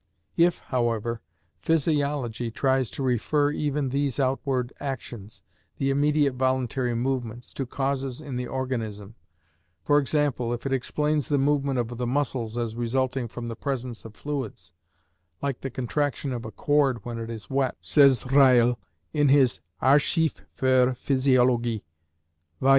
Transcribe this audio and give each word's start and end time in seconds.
If, 0.35 0.61
however, 0.61 1.21
physiology 1.59 2.49
tries 2.49 2.89
to 2.89 3.03
refer 3.03 3.51
even 3.51 3.89
these 3.89 4.19
outward 4.19 4.73
actions, 4.79 5.43
the 5.77 5.91
immediate 5.91 6.33
voluntary 6.33 6.95
movements, 6.95 7.53
to 7.53 7.67
causes 7.67 8.19
in 8.19 8.35
the 8.35 8.47
organism,—for 8.47 9.99
example, 9.99 10.53
if 10.55 10.65
it 10.65 10.73
explains 10.73 11.27
the 11.27 11.37
movement 11.37 11.77
of 11.77 11.99
the 11.99 12.07
muscles 12.07 12.57
as 12.57 12.75
resulting 12.75 13.27
from 13.27 13.47
the 13.47 13.55
presence 13.55 14.03
of 14.03 14.15
fluids 14.15 14.71
("like 15.39 15.61
the 15.61 15.69
contraction 15.69 16.33
of 16.33 16.45
a 16.45 16.51
cord 16.51 17.05
when 17.05 17.19
it 17.19 17.29
is 17.29 17.51
wet," 17.51 17.77
says 17.79 18.25
Reil 18.25 18.79
in 19.13 19.27
his 19.29 19.61
"Archiv 19.83 20.41
für 20.57 20.97
Physiologie," 20.97 21.83
vol. 22.59 22.69